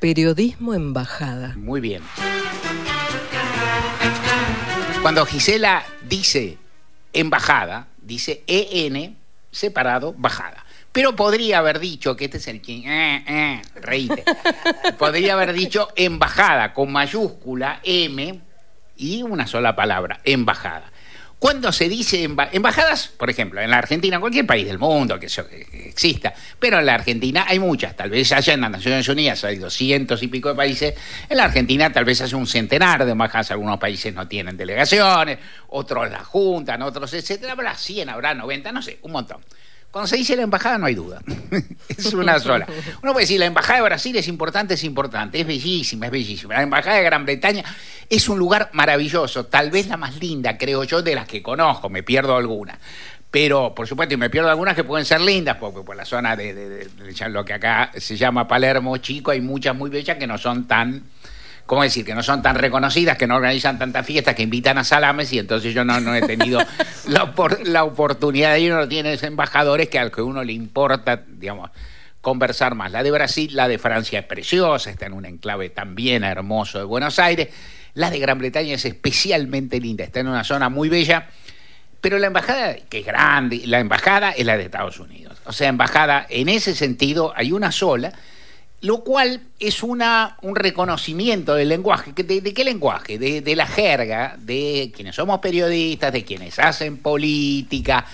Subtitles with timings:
[0.00, 1.54] Periodismo embajada.
[1.56, 2.02] Muy bien.
[5.02, 6.56] Cuando Gisela dice
[7.12, 9.16] embajada, dice EN
[9.50, 10.64] separado bajada.
[10.92, 12.76] Pero podría haber dicho, que este es el que...
[12.76, 14.24] Eh, eh, reíte.
[14.98, 18.40] podría haber dicho embajada con mayúscula M
[18.96, 20.92] y una sola palabra, embajada.
[21.38, 25.26] Cuando se dice embajadas, por ejemplo, en la Argentina, en cualquier país del mundo que,
[25.84, 29.56] exista, pero en la Argentina hay muchas, tal vez haya en las Naciones Unidas, hay
[29.56, 30.94] doscientos y pico de países,
[31.28, 35.38] en la Argentina tal vez haya un centenar de embajadas, algunos países no tienen delegaciones,
[35.68, 39.40] otros las juntan, otros etcétera, habrá 100, habrá 90, no sé, un montón.
[39.98, 41.20] Cuando se dice la embajada no hay duda,
[41.88, 42.68] es una sola.
[43.02, 46.54] Uno puede decir, la embajada de Brasil es importante, es importante, es bellísima, es bellísima.
[46.54, 47.64] La embajada de Gran Bretaña
[48.08, 51.88] es un lugar maravilloso, tal vez la más linda, creo yo, de las que conozco,
[51.88, 52.78] me pierdo alguna.
[53.32, 56.36] Pero, por supuesto, y me pierdo algunas que pueden ser lindas, porque por la zona
[56.36, 60.38] de, de lo que acá se llama Palermo Chico hay muchas muy bellas que no
[60.38, 61.02] son tan
[61.68, 62.02] ¿cómo decir?
[62.02, 65.38] Que no son tan reconocidas, que no organizan tantas fiestas, que invitan a salames y
[65.38, 66.60] entonces yo no, he tenido
[67.06, 67.30] la,
[67.64, 71.70] la, oportunidad de ir, uno tiene embajadores que al que uno le importa, digamos,
[72.22, 72.90] conversar más.
[72.90, 76.84] La de Brasil, la de Francia es preciosa, está en un enclave también hermoso de
[76.84, 77.48] Buenos Aires.
[77.92, 81.28] La de Gran Bretaña es especialmente linda, está en una zona muy bella.
[82.00, 85.36] Pero la embajada, que es grande, la embajada es la de Estados Unidos.
[85.44, 88.14] O sea, embajada, en ese sentido, hay una sola
[88.80, 92.12] lo cual es una, un reconocimiento del lenguaje.
[92.12, 93.18] ¿De, qué lenguaje?
[93.18, 98.06] De, la jerga, de quienes somos periodistas, de quienes hacen política,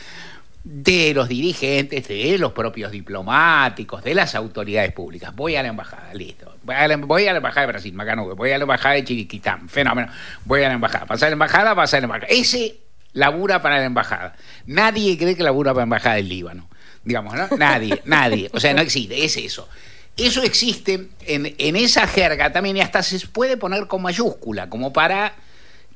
[0.62, 5.34] de los dirigentes, de los propios diplomáticos, de las autoridades públicas.
[5.36, 6.56] Voy a la embajada, listo.
[6.62, 6.94] Voy a la,
[7.36, 8.32] embajada de Brasil, Macanube.
[8.32, 10.10] Voy a la embajada de Chiquitán, fenómeno.
[10.46, 11.04] Voy a la embajada.
[11.04, 12.28] Pasa a la embajada, pasa a la embajada.
[12.30, 12.78] Ese
[13.12, 14.34] labura para la embajada.
[14.64, 16.70] Nadie cree que labura para la embajada del Líbano.
[17.04, 17.48] Digamos, ¿no?
[17.58, 18.48] Nadie, nadie.
[18.54, 19.68] O sea, no existe, es eso.
[20.16, 25.34] Eso existe en, esa jerga también y hasta se puede poner con mayúscula, como para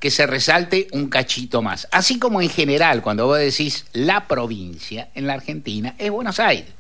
[0.01, 1.89] que se resalte un cachito más.
[1.93, 6.73] Así como en general, cuando vos decís la provincia en la Argentina, es Buenos Aires.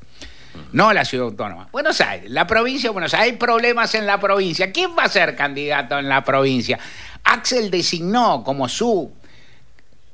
[0.72, 1.68] No la ciudad autónoma.
[1.70, 3.32] Buenos Aires, la provincia de Buenos Aires.
[3.32, 4.72] Hay problemas en la provincia.
[4.72, 6.78] ¿Quién va a ser candidato en la provincia?
[7.22, 9.12] Axel designó como su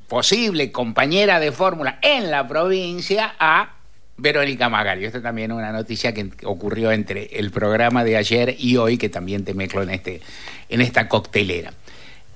[0.09, 3.74] posible compañera de fórmula en la provincia a
[4.17, 5.07] Verónica Magario.
[5.07, 9.09] Esta también es una noticia que ocurrió entre el programa de ayer y hoy, que
[9.09, 10.21] también te mezclo en, este,
[10.69, 11.73] en esta coctelera.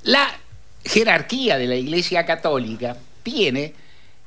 [0.02, 0.28] La
[0.84, 3.74] jerarquía de la Iglesia Católica tiene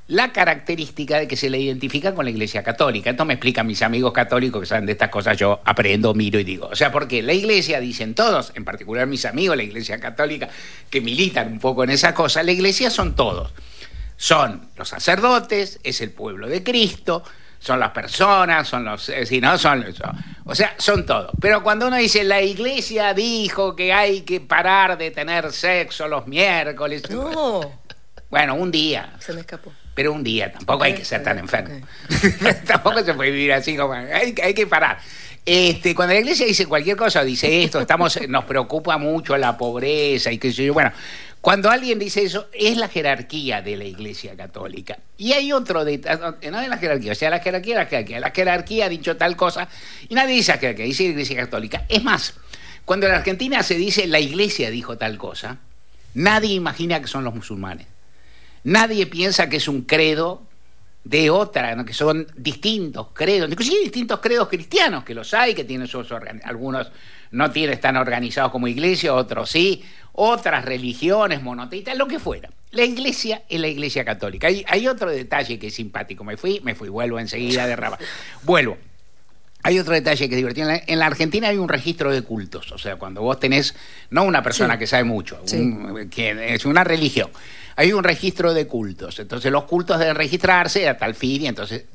[0.07, 3.11] la característica de que se le identifica con la Iglesia Católica.
[3.11, 6.43] Esto me explican mis amigos católicos que saben de estas cosas, yo aprendo, miro y
[6.43, 6.67] digo.
[6.67, 10.49] O sea, porque la Iglesia, dicen todos, en particular mis amigos, la Iglesia Católica,
[10.89, 13.53] que militan un poco en esa cosa, la Iglesia son todos.
[14.17, 17.23] Son los sacerdotes, es el pueblo de Cristo,
[17.61, 19.85] son las personas, son los, eh, si no, son,
[20.45, 21.31] o sea, son todo.
[21.39, 26.25] Pero cuando uno dice, la iglesia dijo que hay que parar de tener sexo los
[26.25, 27.07] miércoles.
[27.11, 27.79] No.
[28.31, 29.13] Bueno, un día.
[29.19, 29.71] Se me escapó.
[29.93, 31.85] Pero un día, tampoco hay que ser tan enfermo.
[32.65, 34.97] tampoco se puede vivir así como, hay, hay que parar.
[35.45, 40.31] Este, cuando la iglesia dice cualquier cosa, dice esto, estamos, nos preocupa mucho la pobreza
[40.31, 40.73] y qué sé yo.
[40.73, 40.91] Bueno,
[41.41, 44.99] cuando alguien dice eso, es la jerarquía de la Iglesia Católica.
[45.17, 48.19] Y hay otro detalle, no es la jerarquía, o sea, la jerarquía, la jerarquía.
[48.19, 49.67] La jerarquía ha dicho tal cosa
[50.07, 51.85] y nadie dice que dice la Iglesia Católica.
[51.89, 52.35] Es más,
[52.85, 55.57] cuando en la Argentina se dice la Iglesia dijo tal cosa,
[56.13, 57.87] nadie imagina que son los musulmanes.
[58.63, 60.43] Nadie piensa que es un credo
[61.03, 65.87] de otra, que son distintos credos, inclusive distintos credos cristianos, que los hay, que tienen
[65.87, 66.11] sus
[66.43, 66.91] algunos
[67.31, 72.49] no tienen, están organizados como iglesia, otros sí, otras religiones monoteístas, lo que fuera.
[72.71, 74.47] La iglesia es la iglesia católica.
[74.47, 76.23] Hay, hay otro detalle que es simpático.
[76.23, 77.97] Me fui, me fui, vuelvo enseguida de raba.
[78.43, 78.77] Vuelvo.
[79.63, 80.69] Hay otro detalle que es divertido.
[80.69, 82.71] En la, Argentina hay un registro de cultos.
[82.71, 83.75] O sea, cuando vos tenés,
[84.09, 85.39] no una persona que sabe mucho,
[86.09, 87.29] que es una religión,
[87.81, 89.17] hay un registro de cultos.
[89.19, 91.85] Entonces los cultos deben registrarse a tal fin y entonces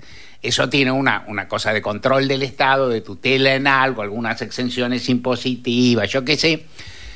[0.42, 5.08] eso tiene una, una cosa de control del Estado, de tutela en algo, algunas exenciones
[5.08, 6.66] impositivas, yo qué sé.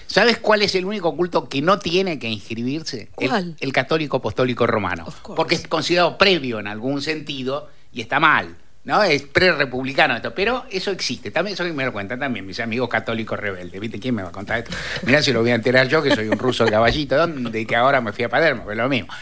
[0.07, 3.09] ¿Sabes cuál es el único culto que no tiene que inscribirse?
[3.15, 3.57] ¿Cuál?
[3.59, 5.05] El, católico apostólico romano.
[5.35, 8.57] Porque es considerado previo en algún sentido y está mal.
[8.85, 9.03] ¿No?
[9.03, 11.31] Es pre-republicano esto, pero eso existe.
[11.31, 13.81] También eso me lo cuentan también mis amigos católicos rebeldes.
[13.81, 14.77] ¿Viste quién me va a contar esto?
[15.03, 18.01] Mirá si lo voy a enterar yo, que soy un ruso caballito, de que ahora
[18.01, 19.13] me fui a Palermo, es lo mismo.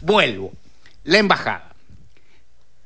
[0.00, 0.52] Vuelvo.
[1.04, 1.74] La embajada.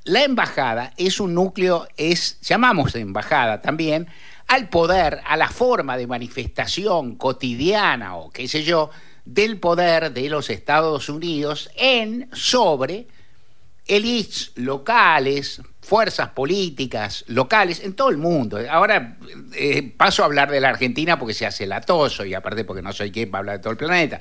[0.05, 4.09] La embajada es un núcleo, es, llamamos embajada también,
[4.49, 8.91] al poder, a la forma de manifestación cotidiana o qué sé yo,
[9.25, 13.07] del poder de los Estados Unidos en, sobre,
[13.87, 18.59] elites locales, fuerzas políticas locales en todo el mundo.
[18.71, 19.17] Ahora
[19.53, 22.93] eh, paso a hablar de la Argentina porque se hace latoso y aparte porque no
[22.93, 24.21] soy quien para hablar de todo el planeta.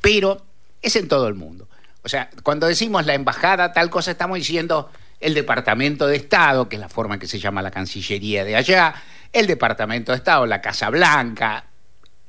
[0.00, 0.42] Pero
[0.80, 1.68] es en todo el mundo.
[2.02, 4.90] O sea, cuando decimos la embajada, tal cosa, estamos diciendo
[5.20, 8.94] el Departamento de Estado, que es la forma que se llama la Cancillería de allá,
[9.32, 11.66] el Departamento de Estado, la Casa Blanca,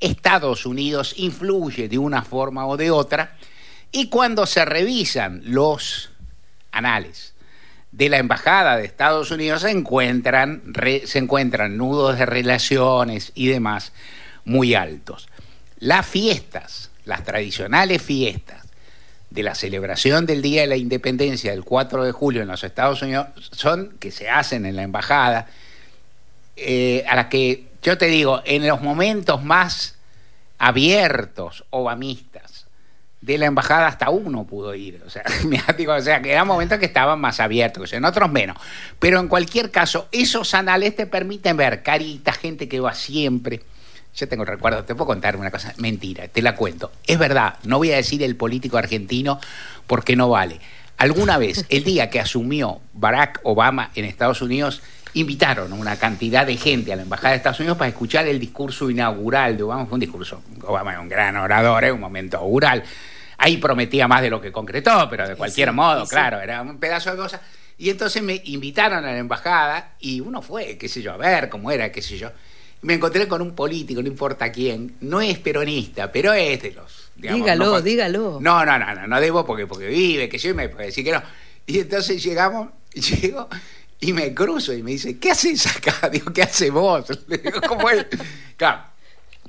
[0.00, 3.36] Estados Unidos influye de una forma o de otra,
[3.90, 6.10] y cuando se revisan los
[6.72, 7.35] anales
[7.96, 10.62] de la Embajada de Estados Unidos se encuentran,
[11.06, 13.92] se encuentran nudos de relaciones y demás
[14.44, 15.28] muy altos.
[15.78, 18.64] Las fiestas, las tradicionales fiestas
[19.30, 23.00] de la celebración del Día de la Independencia del 4 de julio en los Estados
[23.00, 25.46] Unidos son que se hacen en la embajada,
[26.56, 29.94] eh, a las que yo te digo, en los momentos más
[30.58, 32.65] abiertos, obamistas,
[33.26, 35.02] de la embajada hasta uno pudo ir.
[35.04, 35.24] O sea,
[35.76, 38.56] digo, o sea, que eran momentos que estaban más abiertos, en otros menos.
[39.00, 43.62] Pero en cualquier caso, esos anales te permiten ver caritas, gente que va siempre.
[44.14, 46.92] Yo tengo recuerdo, te puedo contar una cosa, mentira, te la cuento.
[47.04, 49.40] Es verdad, no voy a decir el político argentino
[49.88, 50.60] porque no vale.
[50.96, 54.82] Alguna vez, el día que asumió Barack Obama en Estados Unidos,
[55.14, 58.38] invitaron a una cantidad de gente a la Embajada de Estados Unidos para escuchar el
[58.38, 59.84] discurso inaugural de Obama.
[59.84, 62.84] Fue un discurso, Obama es un gran orador, es un momento inaugural
[63.38, 67.10] Ahí prometía más de lo que concretó, pero de cualquier modo, claro, era un pedazo
[67.10, 67.40] de cosas.
[67.78, 71.48] Y entonces me invitaron a la embajada y uno fue, qué sé yo, a ver
[71.50, 72.30] cómo era, qué sé yo.
[72.82, 77.10] me encontré con un político, no importa quién, no es peronista, pero es de los...
[77.16, 78.38] dígalo, dígalo.
[78.40, 81.04] No, no, no, no, no debo porque, porque vive, que yo, y me puede decir
[81.04, 81.22] que no.
[81.66, 83.48] Y entonces llegamos, llego
[84.00, 86.08] y me cruzo y me dice, ¿qué haces acá?
[86.12, 87.04] Digo, ¿qué haces vos?
[87.28, 88.06] Le digo, ¿cómo es?
[88.56, 88.95] Claro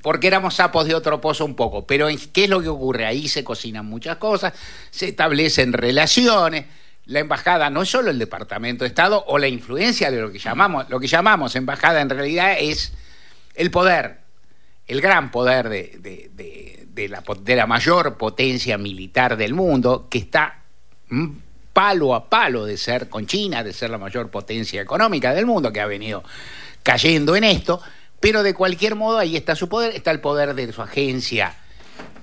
[0.02, 1.86] porque éramos sapos de otro pozo un poco.
[1.86, 3.06] Pero ¿qué es lo que ocurre?
[3.06, 4.54] Ahí se cocinan muchas cosas,
[4.90, 6.66] se establecen relaciones.
[7.06, 10.40] La embajada no es solo el Departamento de Estado o la influencia de lo que
[10.40, 12.94] llamamos, lo que llamamos embajada en realidad es
[13.56, 14.20] el poder,
[14.88, 16.30] el gran poder de,
[16.94, 20.64] de, la, de la mayor potencia militar del mundo, que está
[21.10, 21.30] mm,
[21.72, 25.72] palo a palo de ser con China, de ser la mayor potencia económica del mundo,
[25.72, 26.24] que ha venido
[26.84, 27.82] cayendo en esto,
[28.19, 31.56] pero de cualquier modo ahí está su poder, está el poder de su agencia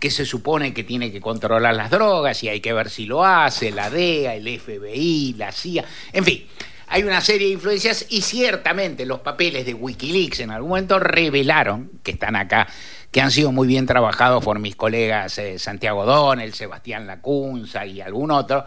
[0.01, 3.25] que se supone que tiene que controlar las drogas y hay que ver si lo
[3.25, 6.47] hace, la DEA, el FBI, la CIA, en fin.
[6.87, 11.91] Hay una serie de influencias y ciertamente los papeles de Wikileaks en algún momento revelaron,
[12.03, 12.69] que están acá,
[13.11, 18.03] que han sido muy bien trabajados por mis colegas eh, Santiago Donel, Sebastián Lacunza y
[18.03, 18.67] algún otro,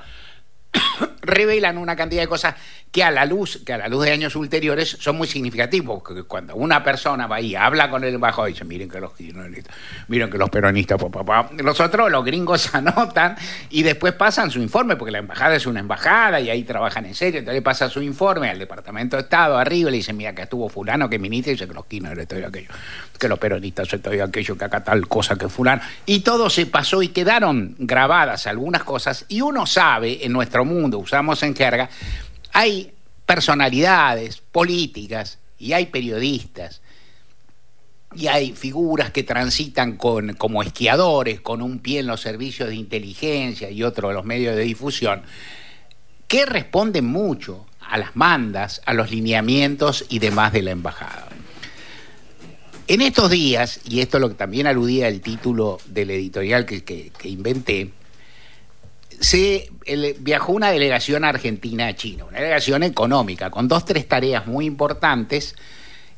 [1.22, 2.56] revelan una cantidad de cosas
[2.92, 6.24] que a la luz, que a la luz de años ulteriores son muy significativos, porque
[6.24, 9.12] cuando una persona va ahí, habla con el y dice, miren que los
[10.08, 13.36] miren que los peronistas, papá, los otros, los gringos anotan
[13.70, 17.16] y después pasan su informe, porque la embajada es una embajada y ahí trabajan en
[17.16, 20.44] serio, entonces pasa su informe al Departamento de Estado arriba y le dicen, mira que
[20.44, 22.70] estuvo fulano que ministro y dice que los quinos esto y aquello,
[23.20, 26.66] que los peronistas esto y aquello, que acá tal cosa que fulano, y todo se
[26.66, 31.90] pasó y quedaron grabadas algunas cosas y uno sabe en nuestro mundo, usamos en jerga,
[32.58, 32.92] hay
[33.28, 36.82] personalidades políticas y hay periodistas
[38.16, 42.76] y hay figuras que transitan con, como esquiadores, con un pie en los servicios de
[42.76, 45.22] inteligencia y otro en los medios de difusión,
[46.28, 51.28] que responden mucho a las mandas, a los lineamientos y demás de la embajada.
[52.88, 56.84] En estos días, y esto es lo que también aludía el título del editorial que,
[56.84, 57.92] que inventé,
[59.20, 59.72] se
[60.20, 65.56] viajó una delegación argentina a China, una delegación económica, con dos, tres tareas muy importantes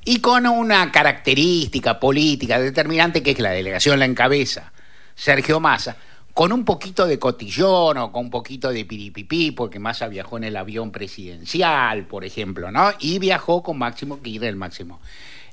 [0.03, 4.71] y con una característica política determinante que es que la delegación la encabeza
[5.15, 5.97] Sergio Massa,
[6.33, 10.45] con un poquito de cotillón o con un poquito de piripipí, porque Massa viajó en
[10.45, 12.91] el avión presidencial, por ejemplo, ¿no?
[12.99, 15.01] Y viajó con Máximo Kirchner, el Máximo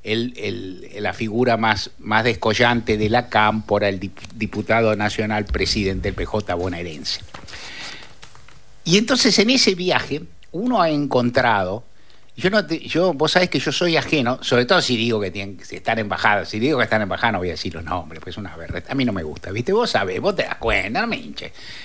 [0.07, 3.99] el, la figura más, más descollante de la cámpora, el
[4.35, 7.21] diputado nacional presidente del PJ bonaerense.
[8.85, 10.23] Y entonces en ese viaje
[10.53, 11.85] uno ha encontrado,
[12.37, 15.57] yo no yo, vos sabés que yo soy ajeno, sobre todo si digo que tienen
[15.57, 18.35] que estar embajadas, si digo que están embajadas no voy a decir los nombres, pues
[18.35, 19.73] es una verdad, a mí no me gusta, ¿viste?
[19.73, 21.33] Vos sabés, vos te das cuenta, no me.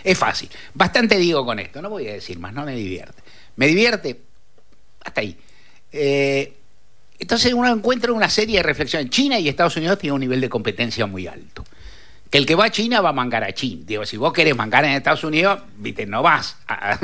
[0.04, 0.50] Es fácil.
[0.76, 3.24] Bastante digo con esto, no voy a decir más, no me divierte.
[3.56, 4.22] Me divierte
[5.04, 5.36] hasta ahí.
[5.92, 6.61] Eh,
[7.22, 9.12] entonces uno encuentra una serie de reflexiones.
[9.12, 11.64] China y Estados Unidos tienen un nivel de competencia muy alto.
[12.32, 13.84] Que el que va a China va a mangar a China.
[13.86, 16.98] Digo, si vos querés mangar en Estados Unidos, viste, no vas a,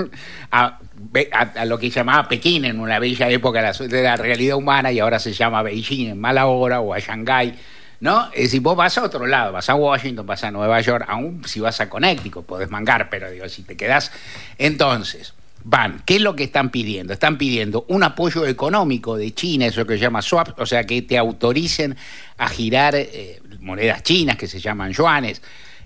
[1.65, 5.33] lo que llamaba Pekín en una bella época de la realidad humana y ahora se
[5.33, 7.53] llama Beijing en mala hora o a Shanghái.
[7.99, 8.29] ¿No?
[8.33, 11.43] Es decir, vos vas a otro lado, vas a Washington, vas a Nueva York, aún
[11.45, 14.11] si vas a Connecticut, podés mangar, pero digo, si te quedás.
[14.57, 15.33] Entonces,
[15.69, 16.01] van.
[16.05, 17.11] ¿Qué es lo que están pidiendo?
[17.11, 21.01] Están pidiendo un apoyo económico de China, eso que se llama swap, o sea, que
[21.01, 21.97] te autoricen
[22.37, 25.41] a girar eh, monedas chinas que se llaman yuanes.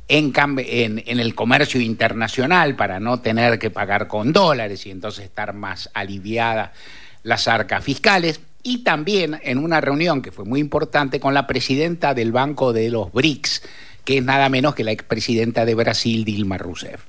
[0.08, 5.54] En, en, el comercio internacional para no tener que pagar con dólares y entonces estar
[5.54, 6.72] más aliviadas
[7.24, 12.14] las arcas fiscales y también en una reunión que fue muy importante con la presidenta
[12.14, 13.62] del Banco de los BRICS,
[14.04, 17.06] que es nada menos que la expresidenta de Brasil, Dilma Rousseff.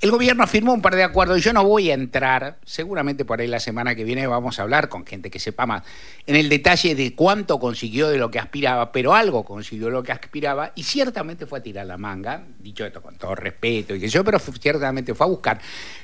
[0.00, 1.38] El gobierno firmó un par de acuerdos.
[1.38, 4.62] Y yo no voy a entrar, seguramente por ahí la semana que viene vamos a
[4.62, 5.82] hablar con gente que sepa más,
[6.26, 10.12] en el detalle de cuánto consiguió de lo que aspiraba, pero algo consiguió lo que
[10.12, 14.08] aspiraba y ciertamente fue a tirar la manga, dicho esto con todo respeto y que
[14.08, 15.60] yo, pero ciertamente fue a buscar.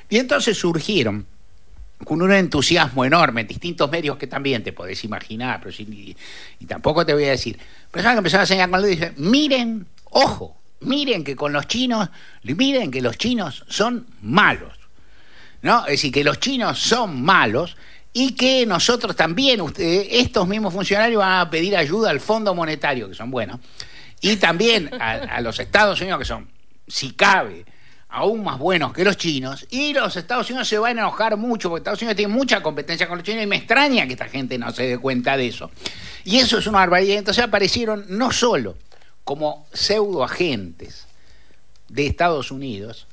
[0.09, 1.25] Y entonces surgieron
[2.03, 6.15] con un entusiasmo enorme en distintos medios que también te podés imaginar, pero y,
[6.67, 7.57] tampoco te voy a decir,
[7.89, 12.09] personas que empezaron a señalar con y dicen, miren, ojo, miren que con los chinos,
[12.43, 14.73] miren que los chinos son malos.
[15.61, 15.79] ¿No?
[15.85, 17.75] Es decir, que los chinos son malos
[18.13, 23.13] y que nosotros también, estos mismos funcionarios van a pedir ayuda al Fondo Monetario, que
[23.13, 23.59] son buenos,
[24.21, 26.47] y también a, los Estados Unidos, que son,
[26.87, 27.65] si cabe,
[28.07, 31.67] aún más buenos que los chinos, y los Estados Unidos se van a enojar mucho,
[31.69, 34.57] porque Estados Unidos tiene mucha competencia con los chinos, y me extraña que esta gente
[34.57, 35.69] no se dé cuenta de eso.
[36.23, 37.17] Y eso es una barbaridad.
[37.17, 38.77] Entonces aparecieron no solo
[39.25, 41.07] como pseudoagentes
[41.89, 43.07] de Estados Unidos,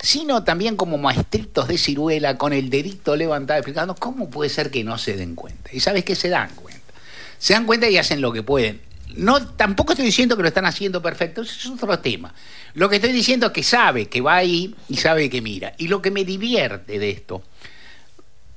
[0.00, 4.84] sino también como maestritos de ciruela con el dedito levantado explicando cómo puede ser que
[4.84, 5.70] no se den cuenta.
[5.72, 6.92] Y sabes que se dan cuenta.
[7.38, 8.82] Se dan cuenta y hacen lo que pueden.
[9.16, 12.34] No, tampoco estoy diciendo que lo están haciendo perfecto, eso es otro tema.
[12.74, 15.72] Lo que estoy diciendo es que sabe que va ahí y sabe que mira.
[15.78, 17.42] Y lo que me divierte de esto,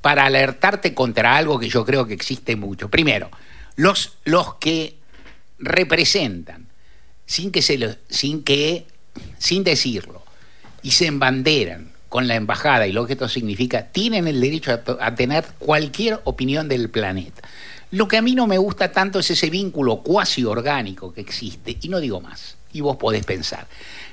[0.02, 2.90] para alertarte contra algo que yo creo que existe mucho.
[2.90, 3.30] Primero,
[3.76, 4.98] los, los que
[5.60, 6.67] representan
[7.28, 8.88] sin que se lo, sin que
[9.38, 10.24] sin decirlo
[10.82, 15.06] y se embanderan con la embajada y lo que esto significa, tienen el derecho a,
[15.06, 17.42] a, tener cualquier opinión del planeta.
[17.92, 21.78] Lo que a mí no me gusta tanto es ese vínculo cuasi orgánico que existe,
[21.82, 23.68] y no digo más, y vos podés pensar.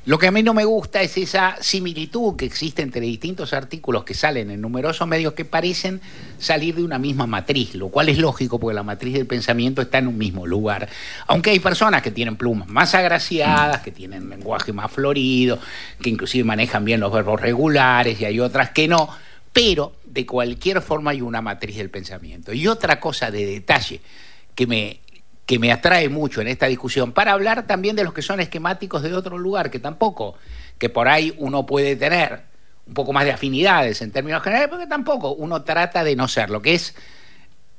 [0.07, 4.05] Lo que a mí no me gusta es esa similitud que existe entre distintos artículos
[4.05, 6.01] que salen en numerosos medios que parecen
[6.39, 9.99] salir de una misma matriz, lo cual es lógico porque la matriz del pensamiento está
[9.99, 10.89] en un mismo lugar.
[11.27, 15.59] Aunque hay personas que tienen plumas más agraciadas, que tienen lenguaje más florido,
[16.01, 19.09] que inclusive manejan bien los verbos regulares y hay otras que no,
[19.55, 22.53] pero de cualquier forma hay una matriz del pensamiento.
[22.53, 24.01] Y otra cosa de detalle
[24.55, 25.01] que me
[25.47, 29.03] que me atrae mucho en esta discusión, para hablar también de los que son esquemáticos
[29.03, 30.37] de otro lugar, que tampoco,
[30.79, 32.43] que por ahí uno puede tener
[32.87, 36.51] un poco más de afinidades en términos generales, porque tampoco uno trata de no ser
[36.51, 36.95] lo que es,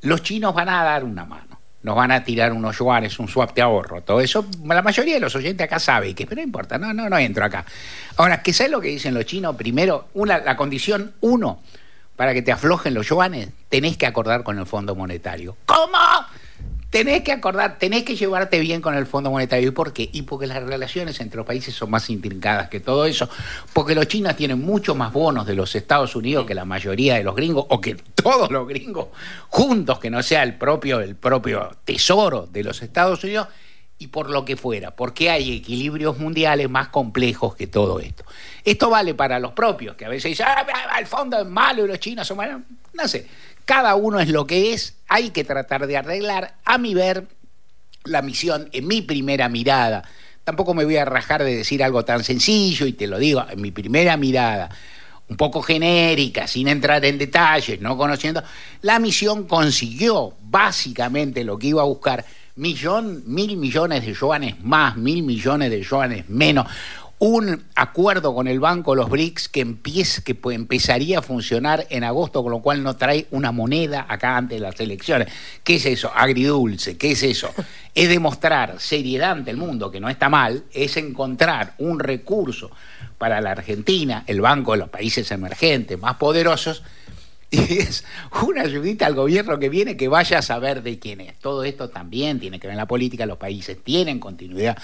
[0.01, 3.55] los chinos van a dar una mano, nos van a tirar unos yuanes, un swap
[3.55, 6.77] de ahorro, todo eso, la mayoría de los oyentes acá sabe que, pero no importa,
[6.77, 7.65] no, no, no entro acá.
[8.17, 9.55] Ahora, ¿qué sé lo que dicen los chinos?
[9.55, 11.62] Primero, una, la condición uno,
[12.15, 15.57] para que te aflojen los yuanes, tenés que acordar con el Fondo Monetario.
[15.65, 15.98] ¿Cómo?
[16.95, 19.67] Tenés que acordar, tenés que llevarte bien con el Fondo Monetario.
[19.67, 20.09] ¿Y por qué?
[20.13, 23.27] Y porque las relaciones entre los países son más intrincadas que todo eso,
[23.73, 27.23] porque los chinos tienen mucho más bonos de los Estados Unidos que la mayoría de
[27.25, 29.07] los gringos, o que todos los gringos
[29.49, 33.49] juntos, que no sea el propio, el propio tesoro de los Estados Unidos,
[33.97, 38.23] y por lo que fuera, porque hay equilibrios mundiales más complejos que todo esto.
[38.63, 40.65] Esto vale para los propios, que a veces dicen, ah,
[40.97, 42.61] el fondo es malo y los chinos son malos.
[42.93, 43.27] No sé,
[43.65, 46.55] cada uno es lo que es, hay que tratar de arreglar.
[46.65, 47.27] A mi ver,
[48.05, 50.07] la misión, en mi primera mirada,
[50.43, 53.62] tampoco me voy a rajar de decir algo tan sencillo, y te lo digo, en
[53.62, 54.69] mi primera mirada,
[55.27, 58.43] un poco genérica, sin entrar en detalles, no conociendo,
[58.81, 62.24] la misión consiguió básicamente lo que iba a buscar,
[62.55, 66.67] millón, mil millones de yuanes más, mil millones de yuanes menos,
[67.19, 72.43] un acuerdo con el Banco Los BRICS que, empiece, que empezaría a funcionar en agosto,
[72.43, 75.29] con lo cual no trae una moneda acá antes de las elecciones.
[75.63, 76.12] ¿Qué es eso?
[76.13, 77.50] Agridulce, ¿qué es eso?
[77.95, 82.69] Es demostrar seriedad ante el mundo, que no está mal, es encontrar un recurso
[83.17, 86.84] para la Argentina, el Banco de los Países Emergentes más poderosos,
[87.51, 88.03] y es
[88.43, 91.37] una ayudita al gobierno que viene que vaya a saber de quién es.
[91.39, 94.77] Todo esto también tiene que ver en la política, los países tienen continuidad,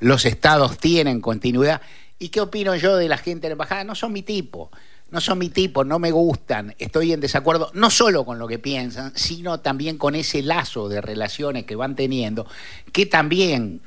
[0.00, 1.80] los estados tienen continuidad.
[2.18, 3.84] ¿Y qué opino yo de la gente de la embajada?
[3.84, 4.70] No son mi tipo,
[5.10, 8.58] no son mi tipo, no me gustan, estoy en desacuerdo no solo con lo que
[8.58, 12.46] piensan, sino también con ese lazo de relaciones que van teniendo,
[12.92, 13.80] que también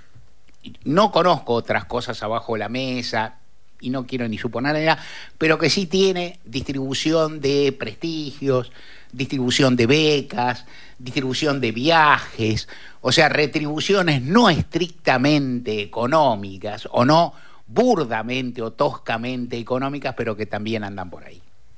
[0.84, 3.41] no conozco otras cosas abajo de la mesa,
[3.82, 5.04] y no quiero ni suponer nada,
[5.38, 8.72] pero que sí tiene distribución de prestigios,
[9.12, 10.66] distribución de becas,
[10.98, 12.70] distribución de viajes,
[13.02, 17.34] o sea, retribuciones no estrictamente económicas o no
[17.68, 21.42] burdamente o toscamente económicas, pero que también andan por ahí.